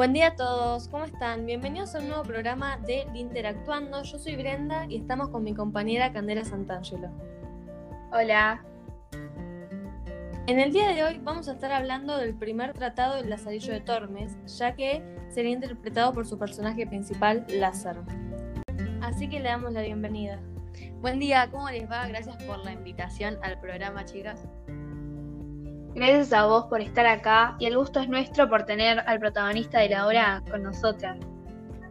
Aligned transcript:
Buen 0.00 0.14
día 0.14 0.28
a 0.28 0.34
todos, 0.34 0.88
¿cómo 0.88 1.04
están? 1.04 1.44
Bienvenidos 1.44 1.94
a 1.94 1.98
un 1.98 2.08
nuevo 2.08 2.22
programa 2.22 2.78
de 2.78 3.06
Interactuando. 3.12 4.02
Yo 4.02 4.18
soy 4.18 4.34
Brenda 4.34 4.86
y 4.88 4.96
estamos 4.96 5.28
con 5.28 5.44
mi 5.44 5.52
compañera 5.52 6.10
Candela 6.10 6.42
Santangelo. 6.42 7.10
Hola. 8.10 8.64
En 10.46 10.58
el 10.58 10.72
día 10.72 10.88
de 10.88 11.04
hoy 11.04 11.20
vamos 11.22 11.48
a 11.48 11.52
estar 11.52 11.70
hablando 11.70 12.16
del 12.16 12.34
primer 12.34 12.72
tratado 12.72 13.16
del 13.16 13.28
Lazarillo 13.28 13.74
de 13.74 13.82
Tormes, 13.82 14.38
ya 14.46 14.74
que 14.74 15.02
sería 15.28 15.50
interpretado 15.50 16.14
por 16.14 16.26
su 16.26 16.38
personaje 16.38 16.86
principal, 16.86 17.44
Lázaro. 17.50 18.02
Así 19.02 19.28
que 19.28 19.38
le 19.38 19.50
damos 19.50 19.74
la 19.74 19.82
bienvenida. 19.82 20.40
Buen 21.02 21.18
día, 21.18 21.50
¿cómo 21.50 21.68
les 21.68 21.90
va? 21.90 22.08
Gracias 22.08 22.42
por 22.44 22.64
la 22.64 22.72
invitación 22.72 23.36
al 23.42 23.60
programa, 23.60 24.06
chicas. 24.06 24.48
Gracias 25.94 26.32
a 26.32 26.46
vos 26.46 26.66
por 26.66 26.80
estar 26.80 27.04
acá 27.04 27.56
y 27.58 27.66
el 27.66 27.76
gusto 27.76 27.98
es 27.98 28.08
nuestro 28.08 28.48
por 28.48 28.62
tener 28.62 29.02
al 29.06 29.18
protagonista 29.18 29.80
de 29.80 29.88
la 29.88 30.06
obra 30.06 30.40
con 30.48 30.62
nosotras. 30.62 31.18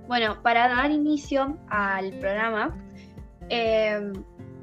Bueno, 0.08 0.42
para 0.42 0.70
dar 0.70 0.90
inicio 0.90 1.58
al 1.70 2.12
programa, 2.14 2.76
em, 3.50 4.14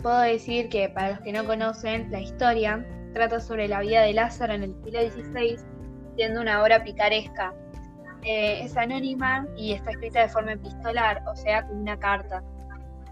puedo 0.02 0.20
decir 0.20 0.70
que 0.70 0.88
para 0.88 1.10
los 1.10 1.20
que 1.20 1.32
no 1.32 1.44
conocen 1.44 2.10
la 2.10 2.20
historia, 2.20 2.84
trata 3.12 3.38
sobre 3.38 3.68
la 3.68 3.80
vida 3.80 4.02
de 4.02 4.14
Lázaro 4.14 4.54
en 4.54 4.62
el 4.62 4.74
siglo 4.82 5.00
XVI, 5.00 5.56
siendo 6.16 6.40
una 6.40 6.62
obra 6.62 6.82
picaresca. 6.82 7.54
Eh, 8.22 8.64
es 8.64 8.76
anónima 8.76 9.46
y 9.56 9.72
está 9.72 9.90
escrita 9.90 10.22
de 10.22 10.28
forma 10.28 10.52
epistolar, 10.54 11.22
o 11.26 11.36
sea, 11.36 11.66
como 11.66 11.80
una 11.82 11.98
carta. 11.98 12.42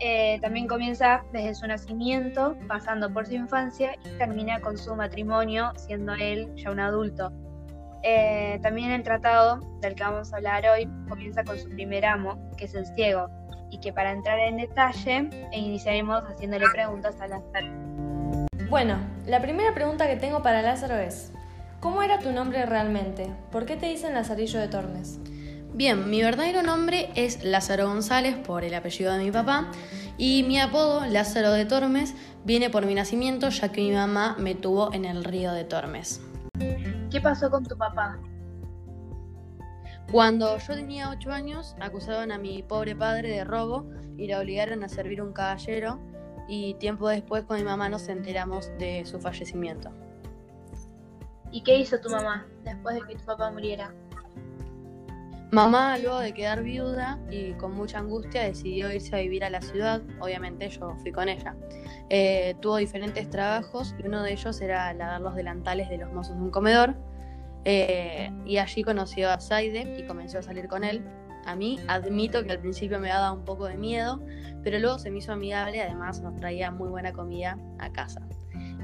Eh, 0.07 0.39
también 0.43 0.69
comienza 0.69 1.25
desde 1.33 1.55
su 1.55 1.67
nacimiento, 1.67 2.59
pasando 2.69 3.11
por 3.11 3.25
su 3.27 3.33
infancia 3.33 3.97
y 4.05 4.19
termina 4.19 4.61
con 4.61 4.77
su 4.77 4.95
matrimonio, 4.95 5.73
siendo 5.79 6.13
él 6.13 6.55
ya 6.57 6.73
un 6.73 6.81
adulto. 6.81 7.33
Eh, 8.03 8.59
también 8.63 8.91
el 8.91 9.03
tratado 9.03 9.61
del 9.81 9.95
que 9.95 10.03
vamos 10.05 10.31
a 10.31 10.37
hablar 10.37 10.67
hoy 10.67 10.87
comienza 11.09 11.43
con 11.43 11.59
su 11.59 11.71
primer 11.71 12.05
amo, 12.05 12.39
que 12.59 12.67
es 12.67 12.75
el 12.75 12.85
ciego, 12.85 13.31
y 13.71 13.81
que 13.81 13.95
para 13.95 14.13
entrar 14.13 14.39
en 14.41 14.59
detalle 14.59 15.31
iniciaremos 15.53 16.23
haciéndole 16.25 16.67
preguntas 16.71 17.19
a 17.23 17.27
Lázaro. 17.27 17.73
Bueno, 18.69 18.99
la 19.27 19.41
primera 19.41 19.73
pregunta 19.73 20.07
que 20.07 20.17
tengo 20.17 20.43
para 20.43 20.61
Lázaro 20.61 20.97
es, 20.97 21.33
¿cómo 21.81 22.03
era 22.03 22.19
tu 22.19 22.31
nombre 22.31 22.67
realmente? 22.67 23.33
¿Por 23.51 23.65
qué 23.65 23.79
te 23.79 23.87
dicen 23.87 24.13
Lazarillo 24.13 24.61
de 24.61 24.69
Tormes? 24.69 25.19
Bien, 25.75 26.09
mi 26.09 26.23
verdadero 26.23 26.63
nombre 26.63 27.11
es 27.17 27.43
Lázaro 27.43 27.89
González 27.89 28.37
por 28.37 28.63
el 28.63 28.75
apellido 28.75 29.13
de 29.13 29.25
mi 29.25 29.33
papá 29.33 29.73
y 30.17 30.45
mi 30.45 30.61
apodo, 30.61 31.05
Lázaro 31.05 31.51
de 31.51 31.65
Tormes, 31.65 32.15
viene 32.45 32.71
por 32.71 32.87
mi 32.87 32.95
nacimiento 32.95 33.49
ya 33.49 33.73
que 33.73 33.81
mi 33.81 33.91
mamá 33.91 34.37
me 34.39 34.55
tuvo 34.55 34.95
en 34.95 35.05
el 35.05 35.25
río 35.25 35.51
de 35.51 35.65
Tormes. 35.65 36.21
¿Qué 37.11 37.21
pasó 37.21 37.51
con 37.51 37.65
tu 37.65 37.77
papá? 37.77 38.21
Cuando 40.13 40.57
yo 40.59 40.75
tenía 40.77 41.11
8 41.11 41.33
años, 41.33 41.75
acusaron 41.81 42.31
a 42.31 42.39
mi 42.39 42.63
pobre 42.63 42.95
padre 42.95 43.31
de 43.31 43.43
robo 43.43 43.91
y 44.17 44.29
le 44.29 44.37
obligaron 44.37 44.85
a 44.85 44.89
servir 44.89 45.21
un 45.21 45.33
caballero 45.33 45.99
y 46.47 46.75
tiempo 46.75 47.09
después 47.09 47.43
con 47.47 47.57
mi 47.57 47.65
mamá 47.65 47.89
nos 47.89 48.07
enteramos 48.07 48.71
de 48.79 49.05
su 49.07 49.19
fallecimiento. 49.19 49.91
¿Y 51.51 51.65
qué 51.65 51.77
hizo 51.79 51.99
tu 51.99 52.11
mamá 52.11 52.47
después 52.63 52.95
de 52.95 53.03
que 53.09 53.17
tu 53.17 53.25
papá 53.25 53.51
muriera? 53.51 53.93
Mamá, 55.55 55.99
luego 55.99 56.19
de 56.19 56.35
quedar 56.35 56.65
viuda 56.65 57.21
y 57.31 57.53
con 57.53 57.77
mucha 57.77 58.01
angustia, 58.01 58.43
decidió 58.43 58.93
irse 58.93 59.15
a 59.15 59.21
vivir 59.21 59.45
a 59.45 59.51
la 59.51 59.61
ciudad. 59.61 60.03
Obviamente 60.19 60.69
yo 60.69 60.97
fui 60.97 61.13
con 61.13 61.29
ella. 61.29 61.55
Eh, 62.11 62.57
tuvo 62.61 62.79
diferentes 62.79 63.31
trabajos 63.31 63.95
y 63.97 64.05
uno 64.05 64.25
de 64.25 64.33
ellos 64.33 64.61
era 64.61 64.93
lavar 64.95 65.21
los 65.21 65.37
delantales 65.37 65.89
de 65.89 65.99
los 65.99 66.13
mozos 66.13 66.35
de 66.35 66.43
un 66.43 66.51
comedor. 66.51 66.97
Eh, 67.65 68.33
y 68.45 68.57
allí 68.57 68.83
conoció 68.83 69.31
a 69.31 69.39
Saide 69.39 69.97
y 69.97 70.05
comenzó 70.09 70.41
a 70.41 70.43
salir 70.43 70.67
con 70.67 70.83
él. 70.83 71.05
A 71.47 71.55
mí 71.55 71.79
admito 71.87 72.43
que 72.43 72.51
al 72.51 72.59
principio 72.59 72.99
me 72.99 73.11
daba 73.11 73.31
un 73.31 73.45
poco 73.45 73.67
de 73.67 73.77
miedo, 73.77 74.21
pero 74.65 74.81
luego 74.81 74.99
se 74.99 75.13
me 75.13 75.19
hizo 75.19 75.35
amigable 75.35 75.81
además 75.81 76.21
nos 76.21 76.35
traía 76.35 76.73
muy 76.73 76.89
buena 76.89 77.13
comida 77.13 77.57
a 77.79 77.93
casa. 77.93 78.23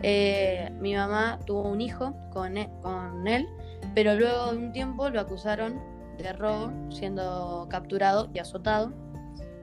Eh, 0.05 0.71
mi 0.81 0.95
mamá 0.95 1.41
tuvo 1.47 1.69
un 1.69 1.81
hijo 1.81 2.15
e, 2.55 2.69
con 2.81 3.27
él, 3.27 3.49
pero 3.93 4.15
luego 4.15 4.53
de 4.53 4.59
un 4.59 4.73
tiempo 4.73 5.11
lo 5.11 5.21
acusaron 5.21 5.90
de 6.23 6.33
robo, 6.33 6.73
siendo 6.91 7.67
capturado 7.71 8.31
y 8.35 8.39
azotado. 8.39 8.93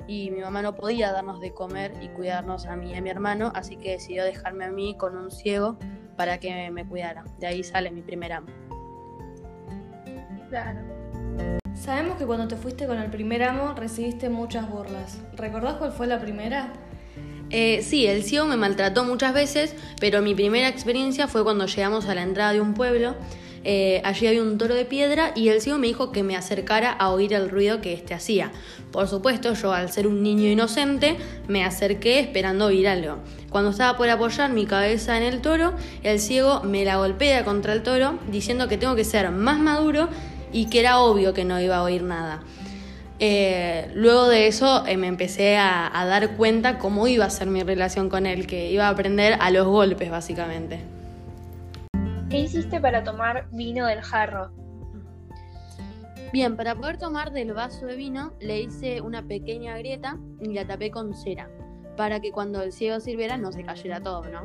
Y 0.07 0.31
mi 0.31 0.40
mamá 0.40 0.62
no 0.62 0.75
podía 0.75 1.12
darnos 1.12 1.41
de 1.41 1.53
comer 1.53 1.94
y 2.01 2.07
cuidarnos 2.09 2.66
a 2.66 2.75
mí 2.75 2.91
y 2.91 2.95
a 2.95 3.01
mi 3.01 3.09
hermano, 3.09 3.51
así 3.56 3.75
que 3.75 3.91
decidió 3.91 4.23
dejarme 4.23 4.66
a 4.66 4.72
mí 4.72 4.96
con 4.97 5.17
un 5.17 5.31
ciego 5.31 5.78
para 6.16 6.40
que 6.40 6.72
me 6.72 6.88
cuidara. 6.88 7.25
De 7.40 7.47
ahí 7.47 7.63
sale 7.63 7.91
mi 7.91 8.01
primer 8.01 8.34
amo. 8.34 8.47
Claro. 10.50 10.79
Sabemos 11.75 12.17
que 12.17 12.25
cuando 12.25 12.47
te 12.47 12.56
fuiste 12.56 12.88
con 12.88 12.97
el 12.97 13.09
primer 13.09 13.44
amo 13.44 13.73
recibiste 13.73 14.29
muchas 14.29 14.69
burlas. 14.69 15.19
¿Recordás 15.35 15.75
cuál 15.75 15.91
fue 15.91 16.07
la 16.07 16.19
primera? 16.19 16.73
Eh, 17.50 17.81
sí, 17.81 18.07
el 18.07 18.23
ciego 18.23 18.46
me 18.46 18.57
maltrató 18.57 19.06
muchas 19.06 19.34
veces, 19.34 19.75
pero 20.00 20.22
mi 20.22 20.35
primera 20.35 20.67
experiencia 20.67 21.28
fue 21.28 21.44
cuando 21.44 21.66
llegamos 21.66 22.07
a 22.07 22.16
la 22.16 22.23
entrada 22.23 22.53
de 22.53 22.62
un 22.62 22.73
pueblo 22.73 23.16
eh, 23.63 24.01
allí 24.03 24.28
había 24.28 24.41
un 24.41 24.57
toro 24.57 24.75
de 24.75 24.85
piedra 24.85 25.31
y 25.35 25.50
el 25.50 25.62
ciego 25.62 25.78
me 25.78 25.88
dijo 25.88 26.12
que 26.12 26.23
me 26.23 26.35
acercara 26.35 26.91
a 26.91 27.09
oír 27.09 27.34
el 27.34 27.50
ruido 27.50 27.81
que 27.81 27.94
éste 27.94 28.13
hacía. 28.13 28.51
Por 28.91 29.07
supuesto, 29.07 29.53
yo 29.53 29.73
al 29.73 29.91
ser 29.91 30.07
un 30.07 30.23
niño 30.23 30.50
inocente 30.50 31.18
me 31.47 31.63
acerqué 31.63 32.19
esperando 32.19 32.66
oír 32.66 32.88
algo. 32.88 33.17
Cuando 33.50 33.72
estaba 33.72 33.97
por 33.97 34.09
apoyar 34.09 34.51
mi 34.51 34.66
cabeza 34.66 35.17
en 35.17 35.23
el 35.23 35.41
toro, 35.41 35.73
el 36.03 36.19
ciego 36.19 36.62
me 36.63 36.85
la 36.85 36.97
golpea 36.97 37.44
contra 37.44 37.73
el 37.73 37.84
toro 37.84 38.19
diciendo 38.29 38.67
que 38.67 38.78
tengo 38.78 38.96
que 38.96 39.03
ser 39.03 39.31
más 39.31 39.59
maduro 39.59 40.09
y 40.51 40.67
que 40.67 40.79
era 40.79 41.00
obvio 41.00 41.34
que 41.34 41.46
no 41.46 41.59
iba 41.59 41.78
a 41.78 41.84
oír 41.84 42.03
nada. 42.03 42.44
Eh, 43.19 43.90
luego 43.96 44.28
de 44.28 44.47
eso 44.47 44.85
eh, 44.85 44.96
me 44.96 45.07
empecé 45.07 45.57
a, 45.57 45.90
a 46.00 46.06
dar 46.06 46.35
cuenta 46.38 46.78
cómo 46.78 47.07
iba 47.07 47.25
a 47.25 47.29
ser 47.29 47.47
mi 47.47 47.63
relación 47.63 48.09
con 48.09 48.25
él, 48.25 48.46
que 48.46 48.72
iba 48.72 48.88
a 48.88 48.90
aprender 48.90 49.38
a 49.40 49.50
los 49.50 49.66
golpes 49.66 50.12
básicamente. 50.12 50.97
¿Qué 52.29 52.39
hiciste 52.39 52.81
para 52.81 53.05
tomar 53.05 53.47
vino 53.51 53.85
del 53.85 54.01
jarro? 54.01 54.51
Bien, 56.33 56.57
para 56.57 56.75
poder 56.75 56.97
tomar 56.97 57.31
del 57.31 57.53
vaso 57.53 57.85
de 57.85 57.95
vino 57.95 58.33
le 58.41 58.59
hice 58.59 58.99
una 58.99 59.23
pequeña 59.25 59.77
grieta 59.77 60.17
y 60.41 60.51
la 60.53 60.67
tapé 60.67 60.91
con 60.91 61.13
cera, 61.13 61.49
para 61.95 62.19
que 62.19 62.33
cuando 62.33 62.61
el 62.61 62.73
ciego 62.73 62.99
sirviera 62.99 63.37
no 63.37 63.53
se 63.53 63.63
cayera 63.63 64.01
todo, 64.01 64.25
¿no? 64.25 64.41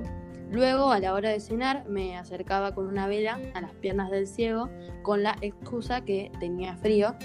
Luego, 0.52 0.92
a 0.92 1.00
la 1.00 1.12
hora 1.12 1.30
de 1.30 1.40
cenar, 1.40 1.88
me 1.88 2.16
acercaba 2.16 2.72
con 2.72 2.86
una 2.86 3.08
vela 3.08 3.40
a 3.54 3.60
las 3.60 3.72
piernas 3.72 4.12
del 4.12 4.28
ciego 4.28 4.68
con 5.02 5.24
la 5.24 5.36
excusa 5.40 6.04
que 6.04 6.30
tenía 6.38 6.76
frío 6.76 7.16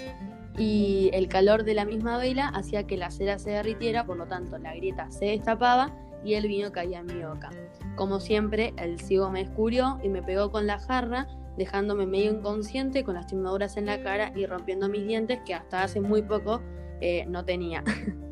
y 0.58 1.10
el 1.12 1.28
calor 1.28 1.62
de 1.62 1.74
la 1.74 1.84
misma 1.84 2.18
vela 2.18 2.48
hacía 2.48 2.84
que 2.84 2.96
la 2.96 3.12
cera 3.12 3.38
se 3.38 3.50
derritiera, 3.50 4.06
por 4.06 4.16
lo 4.16 4.26
tanto 4.26 4.58
la 4.58 4.74
grieta 4.74 5.08
se 5.12 5.26
destapaba 5.26 5.94
y 6.24 6.34
el 6.34 6.48
vino 6.48 6.72
caía 6.72 7.00
en 7.00 7.06
mi 7.06 7.22
boca. 7.22 7.50
Como 7.96 8.20
siempre, 8.20 8.74
el 8.76 9.00
ciego 9.00 9.30
me 9.30 9.44
descubrió 9.44 9.98
y 10.02 10.08
me 10.08 10.22
pegó 10.22 10.50
con 10.50 10.66
la 10.66 10.78
jarra, 10.78 11.26
dejándome 11.56 12.06
medio 12.06 12.32
inconsciente 12.32 13.04
con 13.04 13.14
lastimaduras 13.14 13.76
en 13.76 13.86
la 13.86 14.02
cara 14.02 14.32
y 14.34 14.46
rompiendo 14.46 14.88
mis 14.88 15.06
dientes 15.06 15.40
que 15.44 15.54
hasta 15.54 15.82
hace 15.82 16.00
muy 16.00 16.22
poco 16.22 16.62
eh, 17.00 17.24
no 17.28 17.44
tenía. 17.44 17.84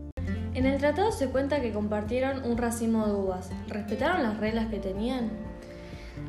En 0.56 0.64
el 0.64 0.78
tratado 0.78 1.12
se 1.12 1.28
cuenta 1.28 1.60
que 1.60 1.70
compartieron 1.70 2.42
un 2.50 2.56
racimo 2.56 3.06
de 3.06 3.12
uvas. 3.12 3.50
¿Respetaron 3.69 4.22
las 4.22 4.38
reglas 4.38 4.68
que 4.68 4.78
tenían? 4.78 5.28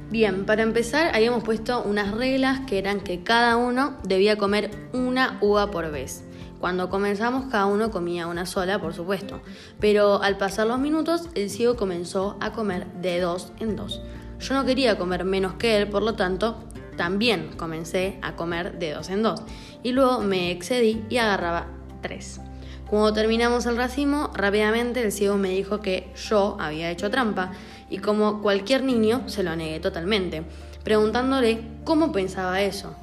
Bien, 0.10 0.46
para 0.46 0.64
empezar 0.64 1.16
habíamos 1.16 1.46
puesto 1.46 1.82
unas 1.84 2.12
reglas 2.12 2.60
que 2.68 2.78
eran 2.78 3.00
que 3.00 3.24
cada 3.24 3.56
uno 3.56 3.96
debía 4.04 4.36
comer 4.36 4.70
una 4.92 5.38
uva 5.40 5.72
por 5.72 5.90
vez. 5.92 6.26
Cuando 6.60 6.90
comenzamos 6.90 7.46
cada 7.52 7.68
uno 7.68 7.92
comía 7.92 8.28
una 8.28 8.46
sola, 8.46 8.82
por 8.82 8.94
supuesto, 8.94 9.42
pero 9.80 10.22
al 10.24 10.38
pasar 10.38 10.68
los 10.68 10.80
minutos 10.80 11.30
el 11.36 11.50
ciego 11.50 11.76
comenzó 11.76 12.36
a 12.40 12.52
comer 12.52 12.88
de 12.94 13.20
dos 13.20 13.52
en 13.60 13.76
dos. 13.76 14.02
Yo 14.40 14.54
no 14.54 14.66
quería 14.66 14.98
comer 14.98 15.24
menos 15.24 15.54
que 15.54 15.78
él, 15.78 15.88
por 15.88 16.04
lo 16.04 16.16
tanto, 16.16 16.58
también 16.96 17.52
comencé 17.58 18.18
a 18.22 18.36
comer 18.36 18.80
de 18.80 18.94
dos 18.94 19.10
en 19.10 19.24
dos. 19.24 19.42
Y 19.84 19.92
luego 19.92 20.20
me 20.20 20.52
excedí 20.52 21.06
y 21.10 21.18
agarraba 21.18 21.68
tres. 22.02 22.42
Cuando 22.90 23.14
terminamos 23.14 23.66
el 23.66 23.78
racimo, 23.78 24.32
rápidamente 24.34 25.04
el 25.04 25.12
ciego 25.12 25.38
me 25.38 25.50
dijo 25.50 25.82
que 25.82 26.12
yo 26.16 26.58
había 26.60 26.90
hecho 26.90 27.12
trampa 27.12 27.52
y 27.90 27.98
como 27.98 28.42
cualquier 28.42 28.84
niño 28.84 29.24
se 29.28 29.44
lo 29.44 29.56
negué 29.56 29.80
totalmente, 29.80 30.44
preguntándole 30.84 31.62
cómo 31.84 32.12
pensaba 32.12 32.62
eso. 32.62 32.96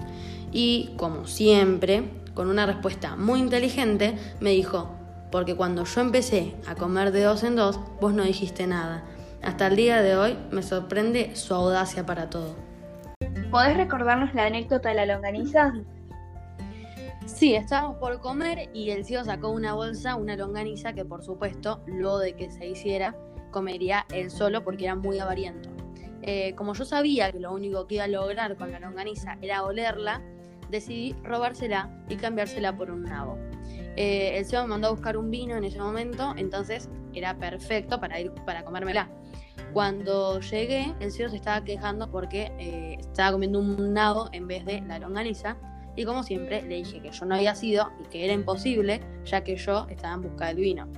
Y 0.53 0.93
como 0.97 1.27
siempre, 1.27 2.05
con 2.35 2.49
una 2.49 2.67
respuesta 2.67 3.17
muy 3.17 3.41
inteligente, 3.41 4.19
me 4.41 4.51
dijo, 4.51 4.95
porque 5.31 5.55
cuando 5.55 5.85
yo 5.85 6.01
empecé 6.01 6.55
a 6.67 6.75
comer 6.75 7.13
de 7.13 7.23
dos 7.23 7.43
en 7.45 7.57
dos, 7.57 7.81
vos 8.01 8.13
no 8.13 8.25
dijiste 8.25 8.67
nada. 8.67 9.05
Hasta 9.43 9.67
el 9.67 9.77
día 9.77 10.03
de 10.03 10.17
hoy 10.17 10.39
me 10.51 10.63
sorprende 10.63 11.37
su 11.37 11.55
audacia 11.55 12.05
para 12.07 12.31
todo. 12.31 12.55
¿Podés 13.51 13.77
recordarnos 13.77 14.35
la 14.35 14.47
anécdota 14.47 14.89
de 14.89 14.95
la 14.95 15.07
longaniza? 15.07 15.73
Sí, 17.27 17.55
estábamos 17.55 17.99
por 17.99 18.21
comer 18.21 18.69
y 18.75 18.91
el 18.91 19.05
ciego 19.05 19.25
sacó 19.25 19.51
una 19.51 19.75
bolsa, 19.75 20.17
una 20.17 20.37
longaniza 20.37 20.93
que 20.93 21.05
por 21.05 21.23
supuesto, 21.23 21.83
luego 21.87 22.19
de 22.19 22.35
que 22.35 22.51
se 22.51 22.67
hiciera, 22.67 23.17
comería 23.51 24.07
él 24.13 24.31
solo 24.31 24.63
porque 24.63 24.85
era 24.85 24.95
muy 24.95 25.19
avariento. 25.19 25.71
Eh, 26.23 26.55
como 26.55 26.75
yo 26.75 26.85
sabía 26.85 27.31
que 27.33 27.39
lo 27.39 27.53
único 27.53 27.87
que 27.87 27.97
iba 27.97 28.05
a 28.05 28.09
lograr 28.09 28.57
con 28.57 28.73
la 28.73 28.81
longaniza 28.81 29.37
era 29.43 29.63
olerla, 29.63 30.23
decidí 30.75 31.15
robársela 31.23 31.89
y 32.09 32.17
cambiársela 32.17 32.77
por 32.77 32.91
un 32.91 33.05
nabo. 33.05 33.39
Eh, 33.97 34.39
el 34.39 34.45
ciego 34.45 34.65
me 34.65 34.71
mandó 34.71 34.89
a 34.89 34.91
buscar 34.91 35.17
un 35.17 35.31
vino 35.31 35.57
en 35.57 35.65
ese 35.65 35.79
momento, 35.79 36.35
entonces 36.37 36.89
era 37.15 37.37
perfecto 37.39 38.01
para 38.01 38.21
ir 38.21 38.33
para 38.45 38.65
comérmela. 38.65 39.09
Cuando 39.73 40.41
llegué, 40.41 40.95
el 41.01 41.11
ciego 41.13 41.31
se 41.31 41.37
estaba 41.37 41.65
quejando 41.65 42.11
porque 42.11 42.53
eh, 42.59 42.97
estaba 42.99 43.33
comiendo 43.33 43.61
un 43.61 43.93
nabo 43.93 44.29
en 44.33 44.47
vez 44.47 44.65
de 44.65 44.81
la 44.83 44.99
longaniza. 44.99 45.57
Y 45.97 46.05
como 46.05 46.25
siempre, 46.25 46.63
le 46.63 46.77
dije 46.77 47.01
que 47.01 47.13
yo 47.13 47.25
no 47.25 47.37
había 47.37 47.55
sido 47.55 47.93
y 48.01 48.09
que 48.09 48.25
era 48.25 48.33
imposible, 48.33 49.01
ya 49.25 49.45
que 49.45 49.57
yo 49.57 49.87
estaba 49.89 50.15
en 50.15 50.23
busca 50.23 50.49
del 50.49 50.57
vino. 50.57 50.89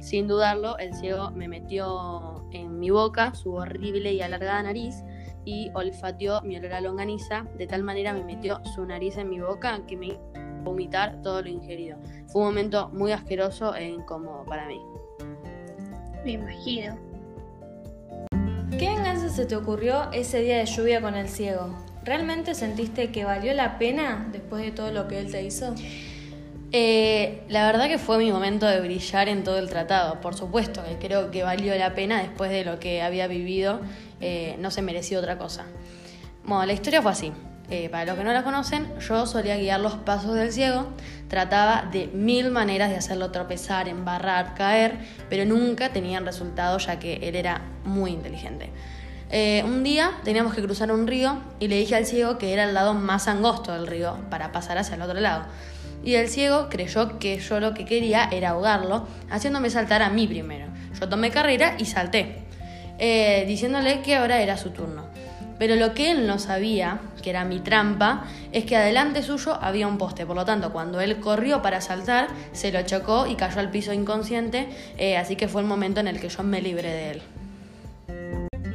Sin 0.00 0.28
dudarlo, 0.28 0.78
el 0.78 0.94
ciego 0.94 1.32
me 1.32 1.48
metió 1.48 2.48
en 2.52 2.78
mi 2.78 2.90
boca 2.90 3.34
su 3.34 3.54
horrible 3.54 4.12
y 4.12 4.22
alargada 4.22 4.62
nariz 4.62 5.02
y 5.46 5.70
olfateó 5.72 6.42
mi 6.42 6.58
olor 6.58 6.74
a 6.74 6.80
longaniza. 6.82 7.46
De 7.56 7.66
tal 7.66 7.82
manera 7.82 8.12
me 8.12 8.22
metió 8.22 8.60
su 8.74 8.84
nariz 8.84 9.16
en 9.16 9.30
mi 9.30 9.40
boca 9.40 9.80
que 9.86 9.96
me 9.96 10.06
hizo 10.08 10.20
vomitar 10.62 11.22
todo 11.22 11.40
lo 11.40 11.48
ingerido. 11.48 11.96
Fue 12.26 12.42
un 12.42 12.48
momento 12.48 12.90
muy 12.92 13.12
asqueroso 13.12 13.74
e 13.74 13.88
incómodo 13.88 14.44
para 14.44 14.66
mí. 14.66 14.80
Me 16.24 16.32
imagino. 16.32 16.98
¿Qué 18.72 18.88
venganza 18.88 19.30
se 19.30 19.46
te 19.46 19.56
ocurrió 19.56 20.10
ese 20.12 20.40
día 20.40 20.58
de 20.58 20.66
lluvia 20.66 21.00
con 21.00 21.14
el 21.14 21.28
ciego? 21.28 21.74
¿Realmente 22.04 22.54
sentiste 22.54 23.10
que 23.10 23.24
valió 23.24 23.54
la 23.54 23.78
pena 23.78 24.28
después 24.32 24.62
de 24.62 24.72
todo 24.72 24.90
lo 24.90 25.08
que 25.08 25.20
él 25.20 25.30
te 25.30 25.42
hizo? 25.44 25.74
Eh, 26.72 27.42
la 27.48 27.66
verdad 27.66 27.86
que 27.86 27.98
fue 27.98 28.18
mi 28.18 28.30
momento 28.30 28.66
de 28.66 28.80
brillar 28.80 29.28
en 29.28 29.44
todo 29.44 29.58
el 29.58 29.68
tratado. 29.68 30.20
Por 30.20 30.34
supuesto 30.34 30.82
que 30.84 30.98
creo 30.98 31.30
que 31.30 31.42
valió 31.42 31.74
la 31.76 31.94
pena 31.94 32.20
después 32.20 32.50
de 32.50 32.64
lo 32.64 32.78
que 32.78 33.02
había 33.02 33.28
vivido. 33.28 33.80
Eh, 34.20 34.56
no 34.58 34.70
se 34.70 34.82
mereció 34.82 35.18
otra 35.18 35.38
cosa. 35.38 35.64
Bueno, 36.44 36.64
la 36.66 36.72
historia 36.72 37.02
fue 37.02 37.12
así. 37.12 37.32
Eh, 37.68 37.88
para 37.88 38.04
los 38.04 38.16
que 38.16 38.22
no 38.22 38.32
la 38.32 38.44
conocen, 38.44 38.86
yo 39.00 39.26
solía 39.26 39.56
guiar 39.56 39.80
los 39.80 39.94
pasos 39.94 40.36
del 40.36 40.52
ciego, 40.52 40.86
trataba 41.28 41.88
de 41.90 42.06
mil 42.06 42.52
maneras 42.52 42.90
de 42.90 42.96
hacerlo 42.96 43.32
tropezar, 43.32 43.88
embarrar, 43.88 44.54
caer, 44.54 44.98
pero 45.28 45.44
nunca 45.44 45.92
tenían 45.92 46.24
resultado 46.24 46.78
ya 46.78 47.00
que 47.00 47.16
él 47.28 47.34
era 47.34 47.62
muy 47.84 48.12
inteligente. 48.12 48.70
Eh, 49.30 49.64
un 49.66 49.82
día 49.82 50.12
teníamos 50.22 50.54
que 50.54 50.62
cruzar 50.62 50.92
un 50.92 51.08
río 51.08 51.40
y 51.58 51.66
le 51.66 51.76
dije 51.76 51.96
al 51.96 52.06
ciego 52.06 52.38
que 52.38 52.52
era 52.52 52.62
el 52.62 52.74
lado 52.74 52.94
más 52.94 53.26
angosto 53.26 53.72
del 53.72 53.88
río 53.88 54.16
para 54.30 54.52
pasar 54.52 54.78
hacia 54.78 54.94
el 54.94 55.02
otro 55.02 55.18
lado. 55.18 55.46
Y 56.04 56.14
el 56.14 56.28
ciego 56.28 56.68
creyó 56.70 57.18
que 57.18 57.40
yo 57.40 57.58
lo 57.58 57.74
que 57.74 57.84
quería 57.84 58.28
era 58.30 58.50
ahogarlo, 58.50 59.08
haciéndome 59.28 59.70
saltar 59.70 60.02
a 60.02 60.10
mí 60.10 60.28
primero. 60.28 60.66
Yo 61.00 61.08
tomé 61.08 61.32
carrera 61.32 61.74
y 61.78 61.86
salté, 61.86 62.45
eh, 62.98 63.44
diciéndole 63.46 64.00
que 64.02 64.16
ahora 64.16 64.40
era 64.42 64.56
su 64.56 64.70
turno. 64.70 65.04
Pero 65.58 65.74
lo 65.76 65.94
que 65.94 66.10
él 66.10 66.26
no 66.26 66.38
sabía, 66.38 67.00
que 67.22 67.30
era 67.30 67.44
mi 67.44 67.60
trampa, 67.60 68.24
es 68.52 68.64
que 68.64 68.76
adelante 68.76 69.22
suyo 69.22 69.58
había 69.60 69.88
un 69.88 69.96
poste. 69.96 70.26
Por 70.26 70.36
lo 70.36 70.44
tanto, 70.44 70.70
cuando 70.70 71.00
él 71.00 71.18
corrió 71.18 71.62
para 71.62 71.80
saltar, 71.80 72.28
se 72.52 72.70
lo 72.72 72.82
chocó 72.82 73.26
y 73.26 73.36
cayó 73.36 73.60
al 73.60 73.70
piso 73.70 73.92
inconsciente. 73.94 74.68
Eh, 74.98 75.16
así 75.16 75.34
que 75.36 75.48
fue 75.48 75.62
el 75.62 75.66
momento 75.66 76.00
en 76.00 76.08
el 76.08 76.20
que 76.20 76.28
yo 76.28 76.42
me 76.42 76.60
libré 76.60 76.90
de 76.90 77.10
él. 77.12 77.22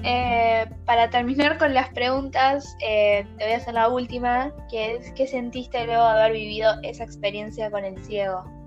Eh, 0.03 0.65
para 0.85 1.11
terminar 1.11 1.59
con 1.59 1.75
las 1.75 1.89
preguntas, 1.89 2.75
te 2.79 3.27
voy 3.39 3.51
a 3.53 3.57
hacer 3.57 3.75
la 3.75 3.87
última, 3.87 4.51
que 4.71 4.95
es 4.95 5.11
¿qué 5.13 5.27
sentiste 5.27 5.85
luego 5.85 6.03
de 6.03 6.09
haber 6.09 6.33
vivido 6.33 6.73
esa 6.81 7.03
experiencia 7.03 7.69
con 7.69 7.85
el 7.85 8.03
ciego? 8.03 8.60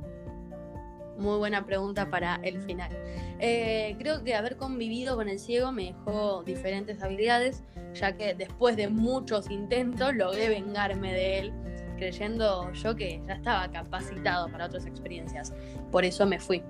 Muy 1.19 1.39
buena 1.39 1.65
pregunta 1.65 2.11
para 2.11 2.37
el 2.43 2.61
final. 2.63 2.91
Eh, 3.39 3.95
creo 3.99 4.25
que 4.25 4.35
haber 4.35 4.57
convivido 4.57 5.17
con 5.17 5.29
el 5.29 5.39
ciego 5.39 5.71
me 5.73 5.87
dejó 5.87 6.43
diferentes 6.45 7.03
habilidades, 7.03 7.63
ya 7.95 8.17
que 8.17 8.35
después 8.35 8.77
de 8.77 8.89
muchos 8.89 9.51
intentos 9.51 10.15
logré 10.15 10.49
vengarme 10.49 11.13
de 11.13 11.39
él, 11.39 11.53
creyendo 11.97 12.73
yo 12.73 12.97
que 12.97 13.23
ya 13.27 13.35
estaba 13.35 13.71
capacitado 13.71 14.49
para 14.49 14.67
otras 14.67 14.87
experiencias. 14.87 15.53
Por 15.93 16.05
eso 16.05 16.27
me 16.27 16.39
fui. 16.39 16.63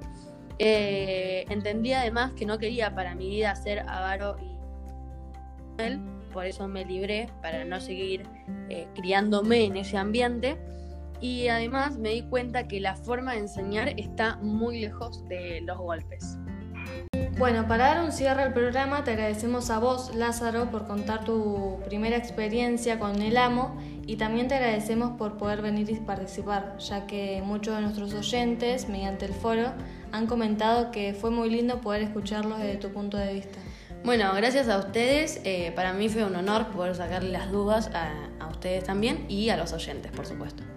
Eh, 0.58 1.44
entendí 1.48 1.92
además 1.92 2.32
que 2.34 2.46
no 2.46 2.58
quería 2.58 2.94
para 2.94 3.14
mi 3.14 3.28
vida 3.28 3.54
ser 3.56 3.80
avaro 3.80 4.36
y 4.40 5.82
él, 5.82 6.00
por 6.32 6.46
eso 6.46 6.68
me 6.68 6.84
libré 6.84 7.28
para 7.42 7.64
no 7.64 7.80
seguir 7.80 8.24
eh, 8.68 8.86
criándome 8.94 9.64
en 9.64 9.76
ese 9.76 9.96
ambiente 9.96 10.56
y 11.24 11.48
además 11.48 11.96
me 11.96 12.10
di 12.10 12.20
cuenta 12.20 12.68
que 12.68 12.80
la 12.80 12.96
forma 12.96 13.32
de 13.32 13.38
enseñar 13.38 13.88
está 13.98 14.36
muy 14.42 14.80
lejos 14.80 15.26
de 15.26 15.62
los 15.62 15.78
golpes. 15.78 16.36
Bueno, 17.38 17.66
para 17.66 17.94
dar 17.94 18.04
un 18.04 18.12
cierre 18.12 18.42
al 18.42 18.52
programa, 18.52 19.04
te 19.04 19.12
agradecemos 19.12 19.70
a 19.70 19.78
vos, 19.78 20.14
Lázaro, 20.14 20.70
por 20.70 20.86
contar 20.86 21.24
tu 21.24 21.80
primera 21.86 22.18
experiencia 22.18 22.98
con 22.98 23.22
el 23.22 23.38
amo 23.38 23.74
y 24.06 24.16
también 24.16 24.48
te 24.48 24.56
agradecemos 24.56 25.12
por 25.16 25.38
poder 25.38 25.62
venir 25.62 25.88
y 25.88 25.94
participar, 25.94 26.76
ya 26.76 27.06
que 27.06 27.40
muchos 27.42 27.74
de 27.74 27.80
nuestros 27.80 28.12
oyentes, 28.12 28.90
mediante 28.90 29.24
el 29.24 29.32
foro, 29.32 29.72
han 30.12 30.26
comentado 30.26 30.90
que 30.90 31.14
fue 31.14 31.30
muy 31.30 31.48
lindo 31.48 31.80
poder 31.80 32.02
escucharlos 32.02 32.58
desde 32.58 32.76
tu 32.76 32.90
punto 32.90 33.16
de 33.16 33.32
vista. 33.32 33.58
Bueno, 34.04 34.30
gracias 34.36 34.68
a 34.68 34.76
ustedes. 34.76 35.40
Eh, 35.44 35.72
para 35.74 35.94
mí 35.94 36.10
fue 36.10 36.22
un 36.22 36.36
honor 36.36 36.66
poder 36.66 36.94
sacarle 36.94 37.30
las 37.30 37.50
dudas 37.50 37.90
a 37.94 38.46
ustedes 38.50 38.84
también 38.84 39.24
y 39.30 39.48
a 39.48 39.56
los 39.56 39.72
oyentes, 39.72 40.12
por 40.12 40.26
supuesto. 40.26 40.73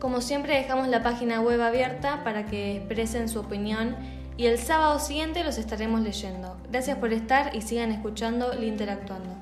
Como 0.00 0.22
siempre 0.22 0.56
dejamos 0.56 0.88
la 0.88 1.02
página 1.02 1.42
web 1.42 1.60
abierta 1.60 2.24
para 2.24 2.46
que 2.46 2.76
expresen 2.76 3.28
su 3.28 3.38
opinión 3.38 3.96
y 4.38 4.46
el 4.46 4.56
sábado 4.56 4.98
siguiente 4.98 5.44
los 5.44 5.58
estaremos 5.58 6.00
leyendo. 6.00 6.56
Gracias 6.70 6.96
por 6.96 7.12
estar 7.12 7.54
y 7.54 7.60
sigan 7.60 7.92
escuchando 7.92 8.54
e 8.54 8.64
interactuando. 8.64 9.36